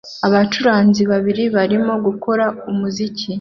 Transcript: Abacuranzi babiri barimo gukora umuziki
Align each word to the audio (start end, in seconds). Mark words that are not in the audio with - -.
Abacuranzi 0.27 1.01
babiri 1.11 1.43
barimo 1.55 1.93
gukora 2.05 2.45
umuziki 2.71 3.25